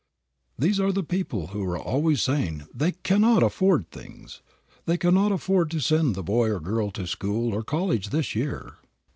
[0.57, 4.41] These are the people who are always saying they "cannot afford" things.
[4.87, 8.77] They cannot afford to send the boy or girl to school or college this year.